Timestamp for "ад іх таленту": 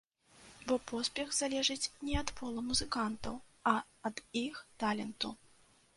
4.11-5.29